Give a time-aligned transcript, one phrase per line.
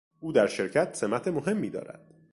[0.19, 2.13] او در شرکت سمت مهمی دارد.